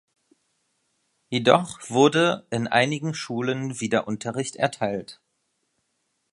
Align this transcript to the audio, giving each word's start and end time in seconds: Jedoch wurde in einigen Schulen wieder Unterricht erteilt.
Jedoch 1.29 1.87
wurde 1.91 2.47
in 2.49 2.65
einigen 2.65 3.13
Schulen 3.13 3.79
wieder 3.81 4.07
Unterricht 4.07 4.55
erteilt. 4.55 5.21